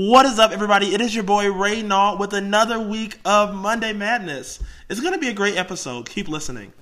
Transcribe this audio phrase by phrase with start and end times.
[0.00, 0.94] What is up, everybody?
[0.94, 4.60] It is your boy Ray Nault with another week of Monday Madness.
[4.88, 6.08] It's going to be a great episode.
[6.08, 6.72] Keep listening.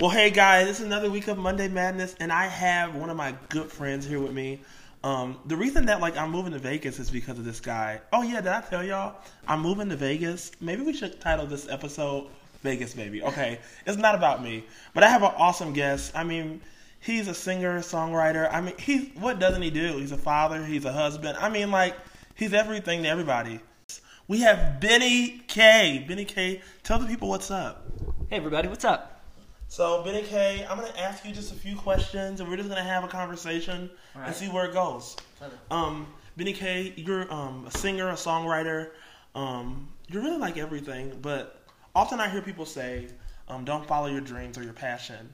[0.00, 3.34] Well, hey guys, it's another week of Monday Madness, and I have one of my
[3.50, 4.62] good friends here with me.
[5.04, 8.00] Um, the reason that like I'm moving to Vegas is because of this guy.
[8.10, 10.50] Oh yeah, did I tell y'all I'm moving to Vegas?
[10.62, 12.28] Maybe we should title this episode
[12.62, 13.22] Vegas Baby.
[13.22, 16.12] Okay, it's not about me, but I have an awesome guest.
[16.14, 16.60] I mean,
[17.00, 18.52] he's a singer, songwriter.
[18.52, 19.98] I mean, he's what doesn't he do?
[19.98, 20.64] He's a father.
[20.64, 21.38] He's a husband.
[21.40, 21.96] I mean, like
[22.34, 23.60] he's everything to everybody.
[24.28, 26.04] We have Benny K.
[26.06, 26.60] Benny K.
[26.82, 27.86] Tell the people what's up.
[28.28, 29.22] Hey everybody, what's up?
[29.68, 32.82] So Benny K, I'm gonna ask you just a few questions, and we're just gonna
[32.82, 34.26] have a conversation right.
[34.26, 35.16] and see where it goes.
[35.70, 38.90] Um, Benny K, you're um, a singer, a songwriter.
[39.34, 41.59] Um, you're really like everything, but
[41.94, 43.08] often I hear people say,
[43.48, 45.28] um, "Don't follow your dreams or your passion."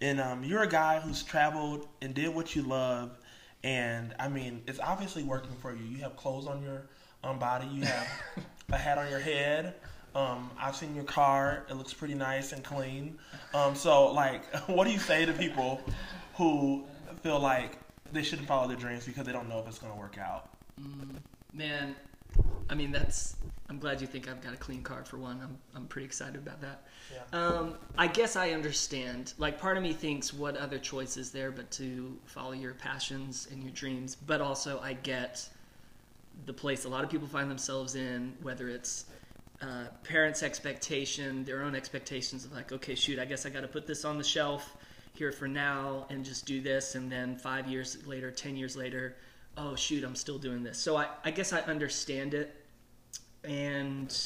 [0.00, 3.18] And um, you're a guy who's traveled and did what you love,
[3.64, 5.84] and I mean, it's obviously working for you.
[5.84, 6.86] You have clothes on your
[7.24, 7.66] um, body.
[7.66, 8.08] You have
[8.72, 9.74] a hat on your head.
[10.14, 11.66] Um, I've seen your car.
[11.68, 13.18] It looks pretty nice and clean.
[13.54, 15.80] Um, so, like, what do you say to people
[16.34, 16.84] who
[17.22, 17.78] feel like
[18.12, 20.50] they shouldn't follow their dreams because they don't know if it's going to work out?
[21.52, 21.96] Man,
[22.70, 23.36] I mean that's.
[23.70, 25.40] I'm glad you think I've got a clean car for one.
[25.42, 26.86] I'm I'm pretty excited about that.
[27.12, 27.38] Yeah.
[27.38, 29.34] Um, I guess I understand.
[29.38, 33.48] Like part of me thinks, what other choice is there but to follow your passions
[33.50, 34.16] and your dreams?
[34.16, 35.48] But also, I get
[36.46, 39.06] the place a lot of people find themselves in, whether it's
[39.60, 43.68] uh, parents' expectation, their own expectations of like, okay, shoot, I guess I got to
[43.68, 44.76] put this on the shelf
[45.14, 49.16] here for now and just do this, and then five years later, ten years later,
[49.58, 50.78] oh shoot, I'm still doing this.
[50.78, 52.54] So I, I guess I understand it,
[53.44, 54.16] and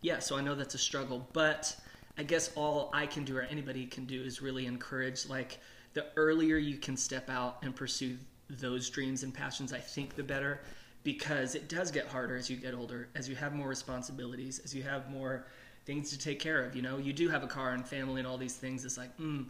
[0.00, 1.76] yeah, so I know that's a struggle, but
[2.18, 5.58] I guess all I can do or anybody can do is really encourage like
[5.94, 8.16] the earlier you can step out and pursue
[8.50, 10.60] those dreams and passions, I think the better
[11.02, 14.74] because it does get harder as you get older, as you have more responsibilities, as
[14.74, 15.46] you have more
[15.84, 16.74] things to take care of.
[16.74, 18.84] You know, you do have a car and family and all these things.
[18.84, 19.46] It's like, mm,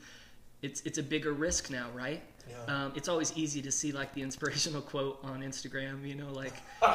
[0.64, 2.22] it's it's a bigger risk now, right?
[2.48, 2.74] Yeah.
[2.84, 6.06] Um, it's always easy to see like the inspirational quote on Instagram.
[6.06, 6.54] You know, like,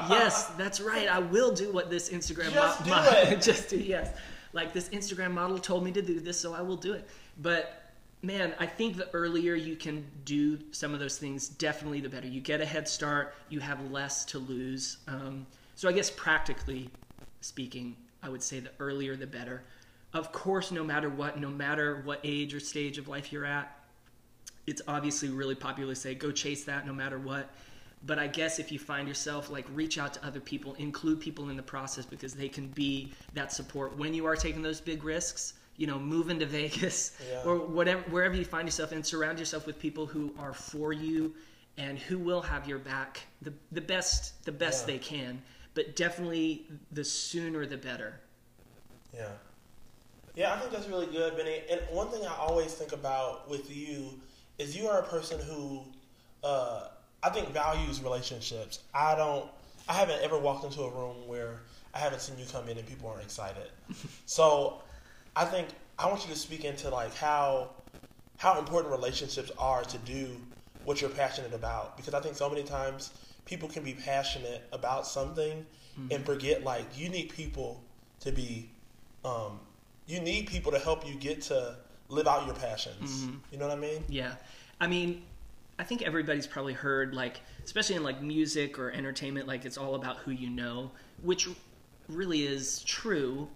[0.09, 1.07] yes, that's right.
[1.07, 3.41] I will do what this Instagram Just do mo- it.
[3.41, 4.11] just do yes.
[4.53, 7.07] Like this Instagram model told me to do this, so I will do it.
[7.41, 7.93] But
[8.23, 12.27] man, I think the earlier you can do some of those things, definitely the better.
[12.27, 13.35] You get a head start.
[13.49, 14.97] You have less to lose.
[15.07, 16.89] Um, so I guess practically
[17.41, 19.63] speaking, I would say the earlier the better.
[20.13, 23.75] Of course, no matter what, no matter what age or stage of life you're at,
[24.65, 27.49] it's obviously really popular to say go chase that no matter what
[28.05, 31.49] but i guess if you find yourself like reach out to other people include people
[31.49, 35.03] in the process because they can be that support when you are taking those big
[35.03, 37.41] risks you know move into vegas Yeah.
[37.45, 41.33] or whatever wherever you find yourself and surround yourself with people who are for you
[41.77, 44.93] and who will have your back the, the best the best Yeah.
[44.93, 45.41] they can
[45.73, 48.19] but definitely the sooner the better
[49.13, 49.29] Yeah.
[50.35, 51.61] Yeah, I think that's really good, Benny.
[51.69, 54.21] And one thing I always think about with you
[54.57, 55.83] is you are a person who
[56.43, 56.87] uh,
[57.21, 58.79] I think values relationships.
[58.93, 59.49] I don't.
[59.87, 61.61] I haven't ever walked into a room where
[61.93, 63.69] I haven't seen you come in and people aren't excited.
[64.25, 64.83] so,
[65.35, 67.71] I think I want you to speak into like how
[68.37, 70.37] how important relationships are to do
[70.83, 73.11] what you're passionate about because I think so many times
[73.45, 75.65] people can be passionate about something
[76.11, 77.83] and forget like you need people
[78.21, 78.69] to be
[79.25, 79.59] um,
[80.09, 81.75] you need people to help you get to
[82.09, 83.21] live out your passions.
[83.21, 83.35] Mm-hmm.
[83.51, 84.03] You know what I mean?
[84.09, 84.33] Yeah.
[84.81, 85.21] I mean,
[85.77, 89.95] I think everybody's probably heard like especially in like music or entertainment like it's all
[89.95, 91.47] about who you know, which
[92.07, 93.47] really is true,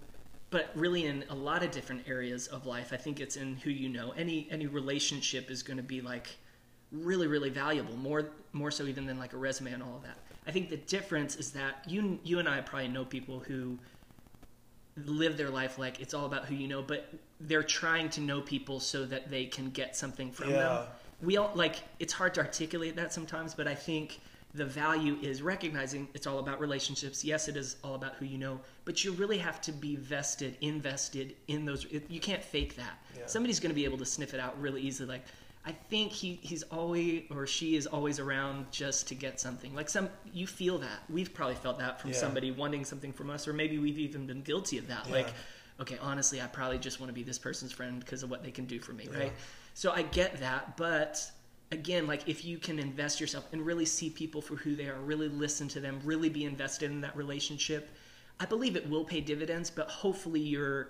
[0.52, 2.94] but really in a lot of different areas of life.
[2.94, 4.14] I think it's in who you know.
[4.16, 6.30] Any any relationship is going to be like
[6.92, 10.20] really really valuable, more more so even than like a resume and all of that.
[10.46, 13.80] I think the difference is that you you and I probably know people who
[15.06, 17.10] live their life like it's all about who you know, but
[17.42, 20.56] they're trying to know people so that they can get something from Yeah.
[20.58, 20.88] them.
[21.22, 24.20] We all like it's hard to articulate that sometimes, but I think
[24.54, 27.26] the value is recognizing it's all about relationships.
[27.26, 30.58] Yes, it is all about who you know, but you really have to be vested,
[30.62, 31.86] invested in those.
[31.86, 33.00] It, you can't fake that.
[33.18, 33.26] Yeah.
[33.26, 35.10] Somebody's going to be able to sniff it out really easily.
[35.10, 35.26] Like,
[35.66, 39.74] I think he, he's always or she is always around just to get something.
[39.74, 41.04] Like some, you feel that.
[41.10, 42.18] We've probably felt that from Yeah.
[42.18, 45.08] somebody wanting something from us, or maybe we've even been guilty of that.
[45.08, 45.14] Yeah.
[45.14, 45.28] Like,
[45.80, 48.52] okay, honestly, I probably just want to be this person's friend because of what they
[48.52, 49.32] can do for me, right?
[49.74, 51.32] So I get that, but
[51.72, 55.00] again, like if you can invest yourself and really see people for who they are,
[55.00, 57.90] really listen to them, really be invested in that relationship,
[58.40, 59.70] I believe it will pay dividends.
[59.70, 60.90] But hopefully, you're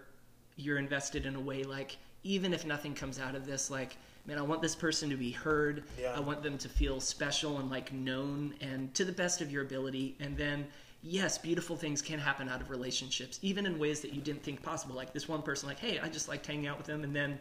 [0.55, 4.37] you're invested in a way like even if nothing comes out of this, like man,
[4.37, 5.83] I want this person to be heard.
[5.99, 6.13] Yeah.
[6.15, 9.63] I want them to feel special and like known and to the best of your
[9.63, 10.15] ability.
[10.19, 10.65] And then,
[11.01, 14.61] yes, beautiful things can happen out of relationships, even in ways that you didn't think
[14.61, 14.95] possible.
[14.95, 17.03] Like this one person, like, hey, I just liked hanging out with them.
[17.03, 17.37] And then,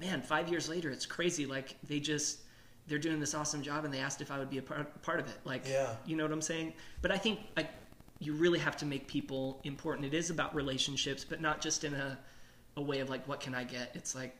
[0.00, 1.46] man, five years later, it's crazy.
[1.46, 2.40] Like they just,
[2.88, 5.20] they're doing this awesome job and they asked if I would be a part, part
[5.20, 5.38] of it.
[5.44, 5.94] Like, Yeah.
[6.04, 6.72] you know what I'm saying?
[7.00, 7.70] But I think like
[8.18, 10.06] you really have to make people important.
[10.06, 12.18] It is about relationships, but not just in a,
[12.76, 13.92] a way of like, what can I get?
[13.94, 14.34] It's like,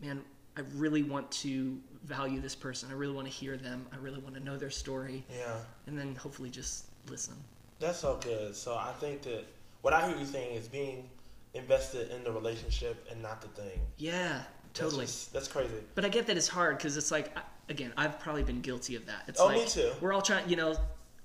[0.00, 0.22] man,
[0.56, 2.88] I really want to value this person.
[2.90, 3.86] I really want to hear them.
[3.92, 5.24] I really want to know their story.
[5.30, 5.56] Yeah.
[5.86, 7.34] And then hopefully just listen.
[7.78, 8.56] That's so good.
[8.56, 9.44] So I think that
[9.82, 11.08] what I hear you saying is being
[11.54, 13.80] invested in the relationship and not the thing.
[13.98, 14.42] Yeah,
[14.72, 15.00] totally.
[15.00, 15.74] That's, just- that's crazy.
[15.94, 17.36] But I get that it's hard because it's like,
[17.68, 19.24] again, I've probably been guilty of that.
[19.28, 19.90] It's Oh, like, me too.
[20.00, 20.76] We're all trying, you know,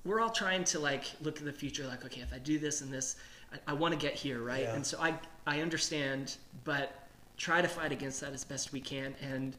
[0.03, 2.81] we're all trying to like look at the future, like, okay, if I do this
[2.81, 3.15] and this,
[3.53, 4.63] I, I want to get here, right?
[4.63, 4.75] Yeah.
[4.75, 5.13] And so I,
[5.47, 6.35] I understand,
[6.65, 7.00] but
[7.41, 9.15] try to fight against that as best we can.
[9.19, 9.57] And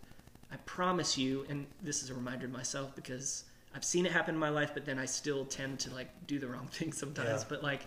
[0.53, 3.45] I promise you, and this is a reminder to myself because
[3.75, 6.39] I've seen it happen in my life, but then I still tend to like do
[6.39, 7.43] the wrong thing sometimes.
[7.43, 7.47] Yeah.
[7.49, 7.81] But like,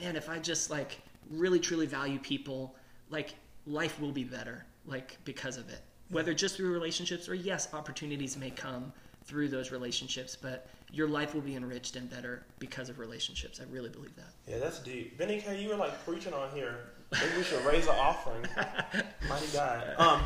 [0.00, 2.74] man, if I just like really truly value people,
[3.10, 3.34] like
[3.66, 5.80] life will be better, like because of it.
[6.08, 8.90] Whether just through relationships or yes, opportunities may come
[9.32, 13.60] through those relationships, but your life will be enriched and better because of relationships.
[13.60, 14.28] I really believe that.
[14.46, 15.16] Yeah, that's deep.
[15.16, 16.90] Benny K, you were like preaching on here.
[17.12, 18.46] Maybe we should raise an offering.
[19.28, 19.94] Mighty God.
[19.96, 20.20] Um,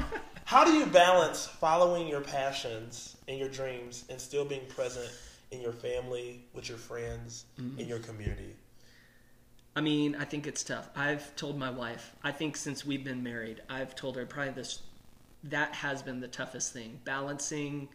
[0.45, 5.09] how do you balance following your passions and your dreams and still being present
[5.53, 7.45] in your family, with your friends,
[7.79, 8.57] in your community?
[9.77, 10.89] I mean, I think it's tough.
[10.97, 14.83] I've told my wife, I think since we've been married, I've told her probably this
[15.45, 17.89] that has been the toughest thing, balancing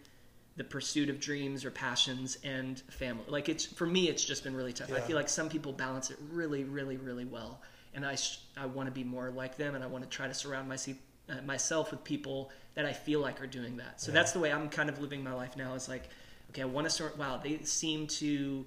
[0.61, 3.23] the pursuit of dreams or passions and family.
[3.27, 4.93] Like it's for me it's just been really tough.
[4.93, 7.61] I feel like some people balance it really really really well.
[7.95, 10.27] And I sh- I want to be more like them and I want to try
[10.27, 10.97] to surround myself
[11.29, 13.99] uh, myself with people that I feel like are doing that.
[14.01, 14.19] So Yeah.
[14.19, 15.73] that's the way I'm kind of living my life now.
[15.73, 16.09] Is like,
[16.51, 17.17] okay, I want to sort.
[17.17, 18.63] Wow, they seem to,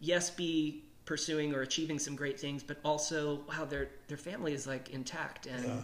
[0.00, 4.66] yes, be pursuing or achieving some great things, but also, wow, their their family is
[4.66, 5.82] like intact and Yeah.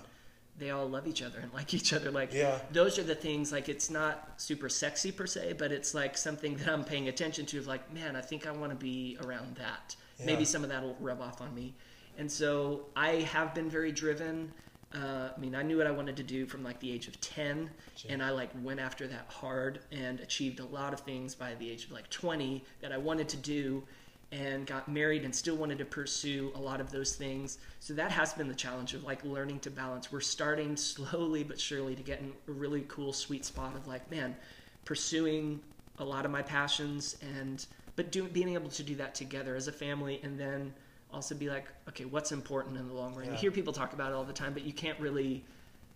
[0.61, 2.11] They all love each other and like each other.
[2.13, 2.61] Like, Yeah.
[2.71, 3.51] those are the things.
[3.51, 7.47] Like, it's not super sexy per se, but it's like something that I'm paying attention
[7.47, 7.59] to.
[7.59, 9.97] Of like, man, I think I want to be around that.
[10.19, 10.27] Yeah.
[10.27, 11.75] Maybe some of that will rub off on me.
[12.19, 14.53] And so I have been very driven.
[14.95, 17.19] Uh, I mean, I knew what I wanted to do from like the age of
[17.21, 18.11] 10, Sure.
[18.13, 21.71] and I like went after that hard and achieved a lot of things by the
[21.71, 23.85] age of like 20 that I wanted to do
[24.33, 27.59] and got married and still wanted to pursue a lot of those things.
[27.81, 30.13] So that has been the challenge of like learning to balance.
[30.13, 34.09] We're starting slowly but surely to get in a really cool sweet spot of like,
[34.11, 34.37] man,
[34.85, 35.61] pursuing
[35.99, 37.67] a lot of my passions and
[37.97, 40.73] but doing being able to do that together as a family and then
[41.13, 43.27] also be like, okay, what's important in the long run?
[43.27, 45.45] You hear people talk about it all the time, but you can't really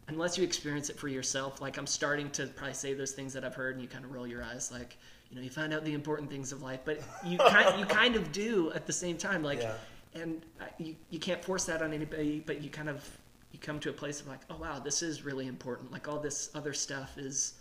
[0.08, 1.60] unless you experience it for yourself.
[1.60, 4.12] Like I'm starting to probably say those things that I've heard, and you kind of
[4.12, 4.96] roll your eyes, like
[5.34, 8.14] you know, you find out the important things of life, but you kind you kind
[8.14, 9.74] of do at the same time, like, Yeah.
[10.14, 13.04] and uh, you you can't force that on anybody, but you kind of
[13.50, 15.90] you come to a place of like, oh wow, this is really important.
[15.90, 17.54] Like all this other stuff is,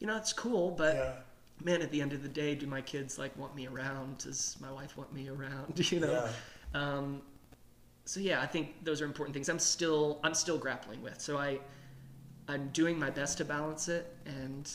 [0.00, 1.12] you know, it's cool, but Yeah.
[1.64, 4.18] man, at the end of the day, do my kids like want me around?
[4.18, 5.78] Does my wife want me around?
[5.92, 6.12] You know.
[6.12, 6.80] Yeah.
[6.82, 7.22] Um,
[8.06, 9.48] so yeah, I think those are important things.
[9.48, 11.20] I'm still I'm still grappling with.
[11.20, 11.60] So I
[12.48, 14.68] I'm doing my best to balance it, and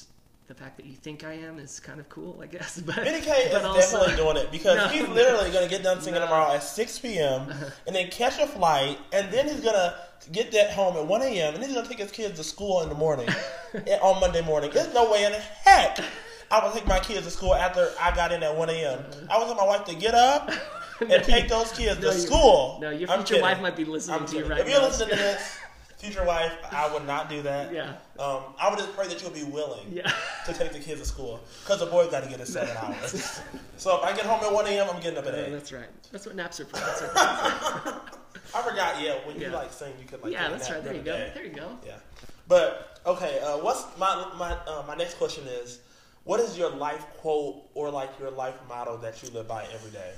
[0.48, 2.80] the fact that you think I am is kind of cool, I guess.
[2.86, 4.88] But Benny K is also- definitely doing it because No.
[4.90, 6.26] he's literally going to get done singing No.
[6.28, 7.52] tomorrow at 6 p.m.
[7.88, 9.96] and then catch a flight, and then he's going to
[10.32, 11.54] get that home at 1 a.m.
[11.56, 13.28] and then he's going to take his kids to school in the morning
[13.88, 14.70] eh, on Monday morning.
[14.74, 16.00] There's no way in the heck
[16.52, 19.00] I would take my kids to school after I got in at 1 a.m.
[19.32, 20.50] I would tell my wife to get up
[21.00, 22.78] and No, take those kids no, to school.
[22.82, 24.52] No, your future wife might be listening I'm to you kidding.
[24.52, 24.86] right if you're now.
[24.88, 25.58] listening to this,
[25.98, 27.74] future wife, I would not do that.
[27.74, 27.96] Yeah.
[28.20, 30.12] Um, I would just pray that you'll be willing Yeah.
[30.46, 33.42] to take the kids to school because the boys got to get at seven hours.
[33.78, 35.52] so if I get home at one a.m., I'm getting up at Yeah, eight.
[35.52, 35.88] that's right.
[36.12, 36.76] That's what naps are for.
[36.78, 37.12] That's right.
[38.56, 39.02] I forgot.
[39.02, 39.54] Yeah, when you Yeah.
[39.56, 40.84] like sing, you could like yeah, that's right.
[40.84, 41.12] There you go.
[41.18, 41.32] day.
[41.34, 41.78] There you go.
[41.86, 41.98] Yeah,
[42.48, 43.40] but okay.
[43.40, 45.80] Uh, what's my my uh, my next question is,
[46.26, 49.92] what is your life quote or like your life motto that you live by every
[49.92, 50.12] day,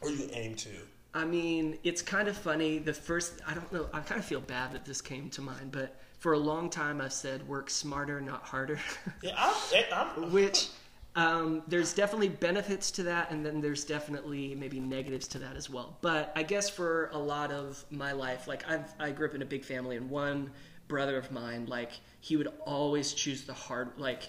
[0.00, 0.68] or you aim to?
[1.14, 2.78] I mean, it's kind of funny.
[2.78, 5.70] The first, I don't know, I kind of feel bad that this came to mind,
[5.70, 8.80] but for a long time I've said work smarter, not harder.
[9.22, 9.84] Yeah, I'm.
[9.92, 10.68] I'm Which
[11.16, 15.70] um, there's definitely benefits to that, and then there's definitely maybe negatives to that as
[15.70, 15.96] well.
[16.00, 19.42] But I guess for a lot of my life, like I've, I grew up in
[19.42, 20.50] a big family, and one
[20.88, 24.24] brother of mine, like he would always choose the hard, like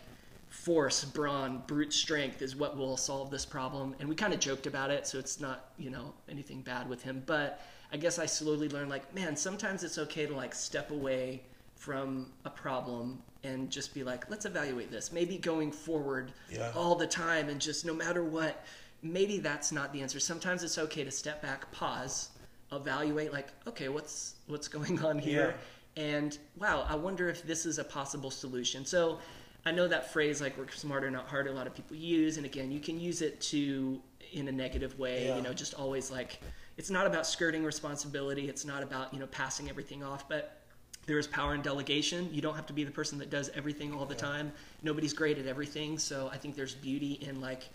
[0.56, 3.96] force, brawn, brute strength is what will solve this problem.
[4.00, 7.04] And we kind of joked about it, so it's not you know anything bad with
[7.04, 7.24] him.
[7.26, 11.44] But I guess I slowly learned, like, man, sometimes it's okay to like step away
[11.76, 15.12] from a problem and just be like, let's evaluate this.
[15.12, 16.72] Maybe going forward Yeah.
[16.76, 18.66] all the time and just no matter what,
[19.04, 20.20] maybe that's not the answer.
[20.20, 22.30] Sometimes it's okay to step back, pause,
[22.72, 25.56] evaluate like, okay, what's what's going on here?
[25.98, 28.84] And wow, I wonder if this is a possible solution.
[28.86, 29.20] So
[29.66, 32.38] I know that phrase like work smarter, not harder, a lot of people use.
[32.38, 34.00] And again, you can use it to
[34.32, 35.38] in a negative way, Yeah.
[35.38, 36.40] you know, just always like
[36.78, 40.62] it's not about skirting responsibility, it's not about, you know, passing everything off, but
[41.06, 42.30] there is power in delegation.
[42.34, 44.52] You don't have to be the person that does everything all the time.
[44.84, 45.98] Nobody's great at everything.
[45.98, 47.70] So I think there's beauty in like,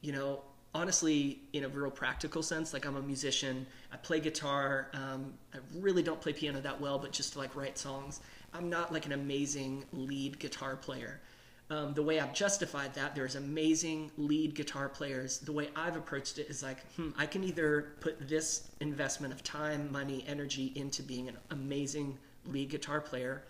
[0.00, 0.40] you know,
[0.74, 4.88] honestly, in a real practical sense, like I'm a musician, I play guitar.
[4.92, 8.20] Um, I really don't play piano that well, but just to like write songs.
[8.52, 11.20] I'm not like an amazing lead guitar player.
[11.70, 15.38] Um, the way I've justified that, there's amazing lead guitar players.
[15.38, 19.44] The way I've approached it is like, hmm, I can either put this investment of
[19.44, 23.44] time, money, energy into being an amazing lead guitar player,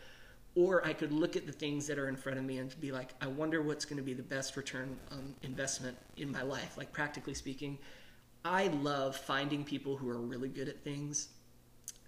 [0.56, 2.90] or I could look at the things that are in front of me and be
[2.90, 6.76] like, I wonder what's going to be the best return on investment in my life.
[6.76, 7.78] Like, practically speaking,
[8.44, 11.28] I love finding people who are really good at things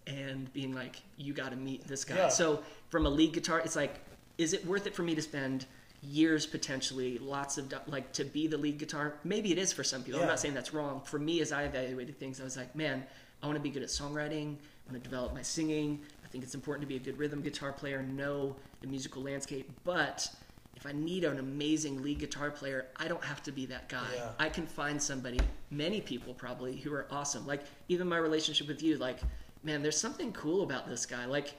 [0.07, 2.17] and being like, you got to meet this guy.
[2.17, 2.29] Yeah.
[2.29, 4.01] So, from a lead guitar, it's like,
[4.39, 5.67] is it worth it for me to spend
[6.03, 9.15] years potentially, lots of, like, to be the lead guitar?
[9.23, 10.21] Maybe it is for some people.
[10.21, 11.03] I'm not saying that's wrong.
[11.05, 13.05] For me, as I evaluated things, I was like, man,
[13.41, 14.57] I want to be good at songwriting.
[14.57, 16.01] I want to develop my singing.
[16.33, 19.71] I think it's important to be a good rhythm guitar player, know the musical landscape.
[19.85, 20.27] But
[20.75, 24.09] if I need an amazing lead guitar player, I don't have to be that guy.
[24.17, 24.31] Yeah.
[24.39, 25.39] I can find somebody,
[25.71, 27.47] many people probably, who are awesome.
[27.47, 29.19] Like even my relationship with you, like,
[29.63, 31.27] man, there's something cool about this guy.
[31.27, 31.53] Like,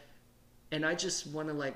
[0.72, 1.75] and I just want to like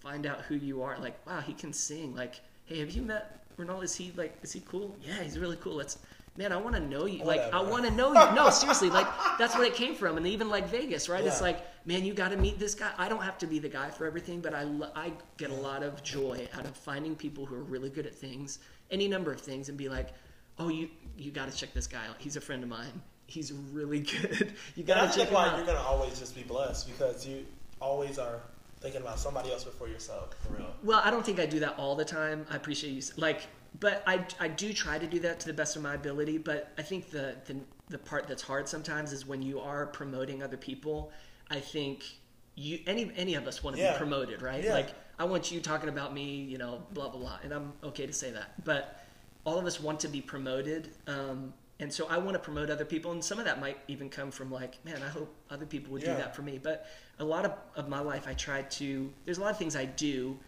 [0.00, 0.98] find out who you are.
[0.98, 2.16] Like, wow, he can sing.
[2.16, 3.84] Like, hey, have you met Ronald?
[3.84, 4.96] Is he like, is he cool?
[5.00, 5.76] Yeah, he's really cool.
[5.76, 5.98] Let's,
[6.36, 7.22] man, I want to know you.
[7.22, 8.34] Like, I want to know you.
[8.34, 9.06] No, seriously, like
[9.38, 10.16] that's where it came from.
[10.16, 11.24] And even like Vegas, right?
[11.24, 12.92] It's like, man, you got to meet this guy.
[12.98, 15.82] I don't have to be the guy for everything, but I I get a lot
[15.82, 18.58] of joy out of finding people who are really good at things,
[18.90, 20.08] any number of things, and be like,
[20.58, 22.16] oh, you you got to check this guy out.
[22.18, 23.02] He's a friend of mine.
[23.26, 24.54] He's really good.
[24.74, 25.56] You got to check him out.
[25.56, 27.44] you're gonna always just be blessed because you
[27.80, 28.40] always are
[28.80, 30.34] thinking about somebody else before yourself.
[30.46, 30.74] For real.
[30.82, 32.46] Well, I don't think I do that all the time.
[32.50, 33.02] I appreciate you.
[33.16, 33.46] Like,
[33.80, 36.36] but I, I do try to do that to the best of my ability.
[36.38, 37.56] But I think the, the
[37.88, 41.12] the part that's hard sometimes is when you are promoting other people.
[41.50, 42.04] I think
[42.54, 43.92] you any any of us want to Yeah.
[43.92, 44.62] be promoted, right?
[44.62, 44.72] Yeah.
[44.74, 48.06] Like, I want you talking about me, you know, blah blah blah, and I'm okay
[48.06, 48.64] to say that.
[48.64, 49.00] But
[49.44, 50.90] all of us want to be promoted.
[51.06, 54.08] Um, and so I want to promote other people, and some of that might even
[54.08, 56.12] come from like, man, I hope other people would Yeah.
[56.12, 56.58] do that for me.
[56.62, 56.86] But
[57.18, 59.12] a lot of, of my life, I try to.
[59.24, 60.38] There's a lot of things I do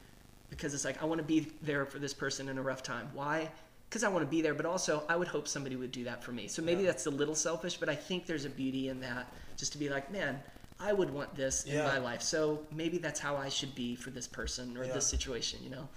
[0.48, 3.10] because it's like I want to be there for this person in a rough time.
[3.12, 3.50] Why?
[3.88, 6.22] Because I want to be there, but also I would hope somebody would do that
[6.22, 6.48] for me.
[6.48, 9.72] So maybe that's a little selfish, but I think there's a beauty in that, just
[9.72, 10.40] to be like, man,
[10.78, 11.84] I would want this in Yeah.
[11.84, 12.22] my life.
[12.22, 14.92] So maybe that's how I should be for this person or Yeah.
[14.92, 15.88] this situation, you know.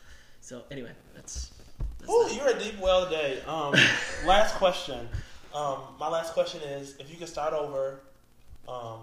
[0.41, 1.51] So anyway, that's.
[1.99, 3.41] that's Ooh, you're a deep well today.
[3.43, 3.73] Um,
[4.25, 5.09] last question.
[5.53, 8.01] Um, my last question is: If you could start over,
[8.67, 9.01] um,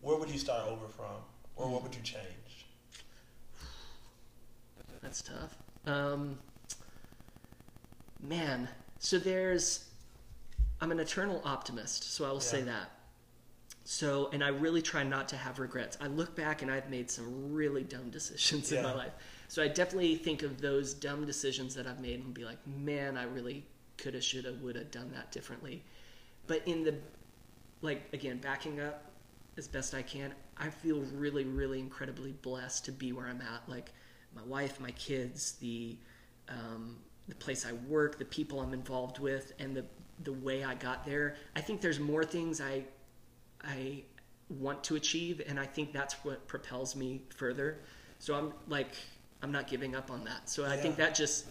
[0.00, 1.16] where would you start over from,
[1.56, 2.24] or what would you change?
[5.02, 5.56] That's tough.
[5.86, 6.38] Um,
[8.20, 8.68] man,
[8.98, 9.84] so there's.
[10.80, 12.90] I'm an eternal optimist, so I will say that.
[13.92, 15.98] So, and I really try not to have regrets.
[16.00, 19.10] I look back and I've made some really dumb decisions in my life.
[19.48, 23.16] So I definitely think of those dumb decisions that I've made and be like, man,
[23.16, 23.66] I really
[23.98, 25.82] coulda, shoulda, woulda done that differently.
[26.46, 26.94] But in the,
[27.82, 29.10] like, again, backing up
[29.58, 33.68] as best I can, I feel really, really incredibly blessed to be where I'm at.
[33.68, 33.90] Like,
[34.36, 35.96] my wife, my kids, the,
[36.48, 39.84] um, the place I work, the people I'm involved with, and the
[40.22, 41.36] the way I got there.
[41.56, 42.84] I think there's more things I
[43.64, 44.02] I
[44.48, 47.78] want to achieve, and I think that's what propels me further.
[48.18, 48.92] So I'm like,
[49.42, 50.48] I'm not giving up on that.
[50.48, 51.46] So I think that just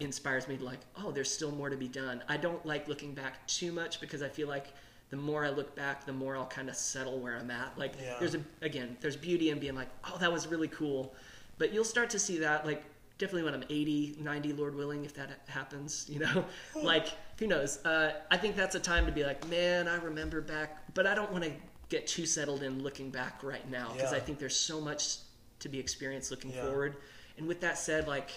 [0.00, 2.22] inspires me to like, oh, there's still more to be done.
[2.28, 4.66] I don't like looking back too much because I feel like
[5.10, 7.76] the more I look back, the more I'll kind of settle where I'm at.
[7.78, 8.16] Like, Yeah.
[8.18, 11.14] there's a again, there's beauty in being like, oh, that was really cool,
[11.58, 12.84] but you'll start to see that like
[13.20, 16.44] definitely when I'm 80, 90, Lord willing, if that happens, you know,
[16.82, 17.08] like
[17.38, 17.84] who knows?
[17.84, 21.14] Uh, I think that's a time to be like, man, I remember back, but I
[21.14, 21.52] don't want to
[21.90, 24.16] get too settled in looking back right now because Yeah.
[24.18, 25.18] I think there's so much
[25.60, 26.62] to be experienced looking Yeah.
[26.62, 26.96] forward.
[27.36, 28.30] And with that said, like,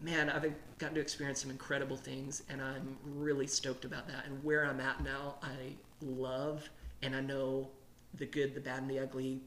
[0.00, 4.26] man, I've gotten to experience some incredible things, and I'm really stoked about that.
[4.26, 6.68] And where I'm at now, I love,
[7.02, 7.70] and I know
[8.14, 9.40] the good, the bad, and the ugly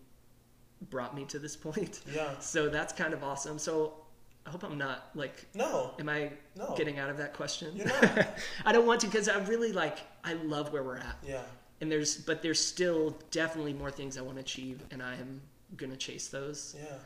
[0.90, 2.02] brought me to this point.
[2.12, 2.40] Yeah.
[2.40, 3.60] So that's kind of awesome.
[3.60, 4.05] So
[4.46, 5.92] I hope I'm not like No.
[6.00, 6.76] Am I No.
[6.78, 7.76] getting out of that question?
[7.76, 8.28] You're not.
[8.66, 11.42] I don't want to because I really like I love where we're at, Yeah.
[11.82, 15.42] and there's but there's still definitely more things I want to achieve, and I am
[15.78, 16.76] gonna chase those.
[16.78, 16.98] Yeah.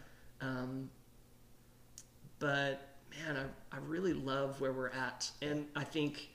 [0.48, 0.90] Um,
[2.40, 2.82] but
[3.26, 6.30] man, I, I really love where we're at, and I think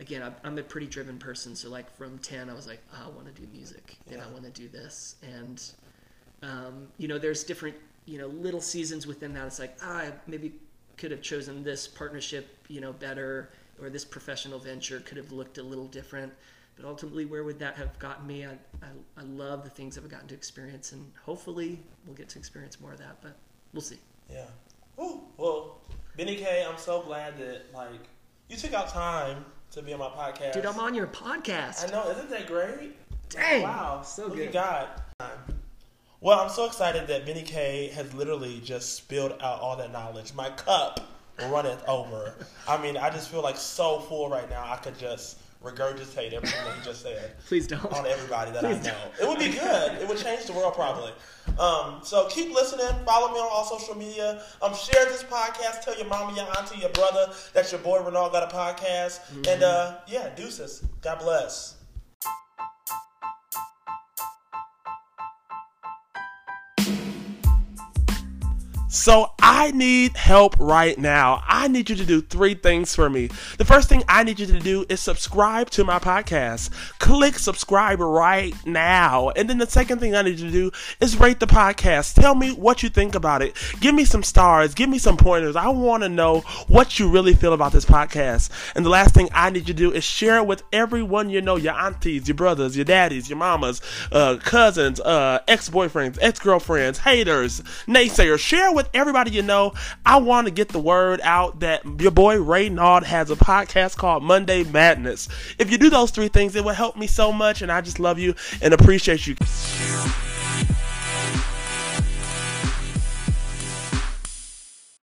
[0.00, 1.54] again I'm, I'm a pretty driven person.
[1.56, 4.26] So like from ten, I was like, oh, I want to do music and I
[4.28, 5.62] want to do this, and
[6.42, 9.46] um, you know, there's different you know little seasons within that.
[9.46, 10.52] It's like ah, I maybe
[10.96, 15.58] could have chosen this partnership, you know, better, or this professional venture could have looked
[15.58, 16.32] a little different.
[16.76, 18.46] But ultimately, where would that have gotten me?
[18.46, 22.38] I, I, I love the things I've gotten to experience, and hopefully, we'll get to
[22.38, 23.16] experience more of that.
[23.20, 23.36] But
[23.74, 23.98] we'll see.
[24.30, 24.46] Yeah.
[25.00, 25.80] Ooh, well,
[26.16, 27.90] Benny K, I'm so glad that like
[28.48, 30.52] you took out time to be on my podcast.
[30.52, 31.88] Dude, I'm on your podcast.
[31.88, 32.96] I know, isn't that great?
[33.28, 34.48] Dang, Wow, so look good.
[34.48, 34.88] at God.
[36.22, 40.32] Well, I'm so excited that Benny K has literally just spilled out all that knowledge.
[40.34, 41.00] My cup
[41.50, 42.32] runneth over.
[42.68, 44.62] I mean, I just feel like so full right now.
[44.64, 47.84] I could just regurgitate everything that he just said Please don't.
[47.92, 48.96] on everybody that I Please know.
[49.20, 50.00] It would be good.
[50.00, 51.10] It would change the world probably.
[51.58, 52.86] Um, so keep listening.
[53.04, 54.42] Follow me on all social media.
[54.62, 55.82] Um, share this podcast.
[55.82, 59.20] Tell your mama, your auntie, your brother that your boy Renal got a podcast.
[59.48, 60.84] And uh, yeah, deuces.
[61.00, 61.74] God bless.
[68.92, 71.42] So I need help right now.
[71.46, 73.28] I need you to do three things for me.
[73.56, 76.68] The first thing I need you to do is subscribe to my podcast.
[76.98, 79.30] Click subscribe right now.
[79.30, 80.70] And then the second thing I need you to do
[81.00, 82.20] is rate the podcast.
[82.20, 83.56] Tell me what you think about it.
[83.80, 84.74] Give me some stars.
[84.74, 85.56] Give me some pointers.
[85.56, 88.50] I want to know what you really feel about this podcast.
[88.76, 91.40] And the last thing I need you to do is share it with everyone you
[91.40, 93.80] know your aunties, your brothers, your daddies, your mamas,
[94.12, 98.38] uh, cousins, uh, ex boyfriends, ex girlfriends, haters, naysayers.
[98.38, 99.74] Share it everybody you know.
[100.04, 103.96] I want to get the word out that your boy Ray Nard has a podcast
[103.96, 105.28] called Monday Madness.
[105.58, 108.00] If you do those three things, it will help me so much, and I just
[108.00, 109.36] love you and appreciate you.